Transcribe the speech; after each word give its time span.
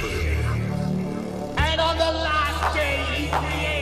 And 0.00 1.80
on 1.80 1.98
the 1.98 2.04
last 2.04 2.74
day, 2.76 3.02
he 3.14 3.28
created. 3.28 3.77